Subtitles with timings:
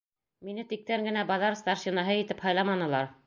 [0.47, 3.17] Мине тиктән генә баҙар старшинаһы итеп һайламанылар.